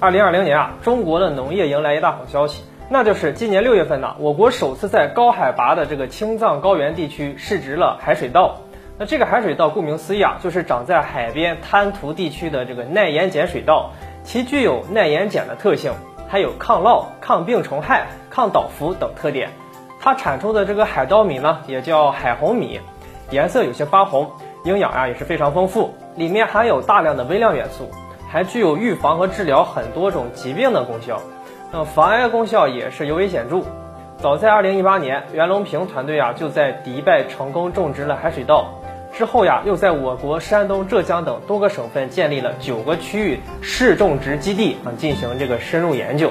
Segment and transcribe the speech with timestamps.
[0.00, 8.58] 二零二零年啊，中国的农业迎来一大好消息，那就是今年六月份呢，我国首次在高海拔的这个青藏高原地区试植了海水稻。
[8.96, 13.90] 那这个海水稻顾名思义啊，就是长在海边滩涂地区的这个耐盐碱水稻，
[14.22, 15.92] 其具有耐盐碱的特性，
[16.28, 19.50] 还有抗涝、抗病虫害、抗倒伏等特点。
[19.98, 22.78] 它产出的这个海稻米呢，也叫海红米，
[23.32, 24.30] 颜色有些发红，
[24.64, 27.90] 营养啊也是非常丰富，里面含有大量的微量元素，
[28.28, 31.20] 还具有预防和治疗很多种疾病的功效。
[31.72, 33.62] 那防癌功效也是尤为显著。
[34.18, 38.74] 早在2018年，袁隆平团队啊就在迪拜成功种植了海水稻。
[39.12, 46.30] 之后呀，又在我国山东、浙江等多个省份建立了九个区域试种植基地啊，进行这个深入研究，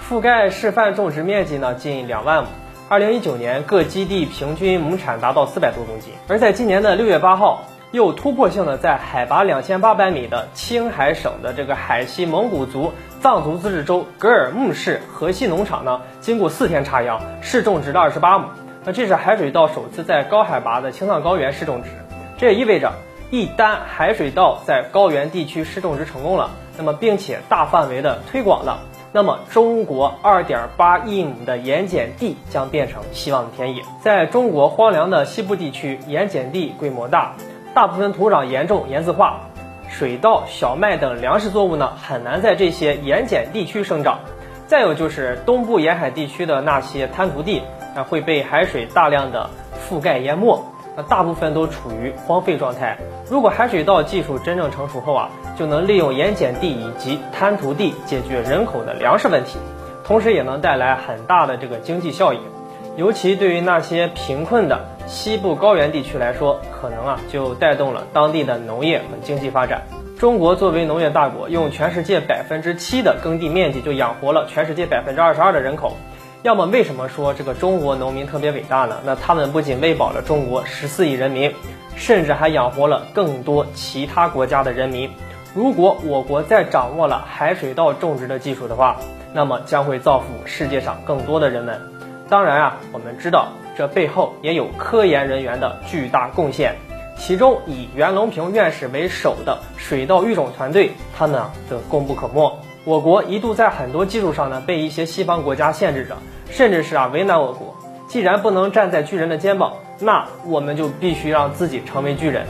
[0.00, 2.48] 覆盖示范种植面积呢近两万亩。
[2.88, 6.14] 二零一九年各基地平均亩产达到四百多公斤。
[6.28, 18.46] 而在今年的六月八号，又突破性的在海拔两千八百米的青海省的这个海西蒙古族藏族自治州格尔木市河西农场呢，经过四天插秧试种植了二十八亩。
[18.84, 21.88] 那这是海水稻首次在高海拔的青藏高原试种植。
[22.36, 22.92] 这也意味着，
[23.30, 28.78] 一旦海水稻在高原地区试种植成功了，那么并且大范围的推广了，
[29.12, 33.82] 那么中国二点八亿亩的盐碱地将变成希望的田野。
[34.00, 37.34] 在中国荒凉的西部地区，盐碱地规模大，
[37.74, 39.40] 大部分土壤严重盐渍化，
[39.88, 44.20] 水稻、小麦等粮食作物呢很难在这些盐碱地区生长。
[44.66, 47.62] 再有就是东部沿海地区的那些滩涂地，
[47.94, 49.48] 啊会被海水大量的
[49.88, 50.62] 覆盖淹没。
[50.96, 52.98] 那大部分都处于荒废状态。
[53.30, 59.58] 如果海水稻技术真正成熟后啊，就能利用盐碱地以及滩涂地解决人口的粮食问题，
[60.04, 62.40] 同时也能带来很大的这个经济效益。
[62.96, 69.82] 尤其对于那些贫困的西部高原地区来说，可能啊就带动了当地的农业和经济发展。
[70.18, 75.96] 中国作为农业大国，用全世界百分之七的耕地面积就养活了全世界百分之二十二的人口。
[76.42, 78.98] 要么为什么说这个中国农民特别伟大呢？
[79.04, 81.52] 那他们不仅喂饱了中国十四亿人民，
[81.96, 85.10] 甚至还养活了更多其他国家的人民。
[85.54, 88.96] 如果我国再掌握了海水稻种植的技术的话，
[89.32, 91.80] 那么将会造福世界上更多的人们。
[92.28, 93.48] 当然啊，我们知道
[93.78, 96.74] 这背后也有科研人员的巨大贡献，
[97.16, 102.58] 其中以袁隆平院士为首的水稻育种团队，他们啊则功不可没。
[102.84, 106.16] 我国一度在很多技术上呢被一些西方国家限制着，
[106.50, 107.72] 甚至是啊为难我国。
[108.08, 112.48] 既然不能站在巨人的肩膀，那我们就必须让自己成为巨人。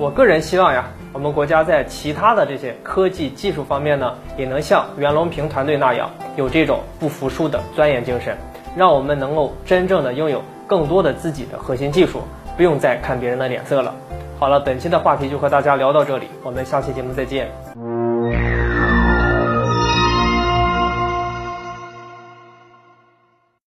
[0.00, 8.36] 我个人希望呀，我们国家在其他的这些科技技术方面呢，也能像袁隆平团队那样，有这种不服输的钻研精神，
[8.76, 12.22] 让我们能够真正的拥有更多的自己的核心技术，
[12.56, 13.94] 不用再看别人的脸色了。
[14.38, 17.50] 好了，本期的话题就和大家聊到这里，我们下期节目再见。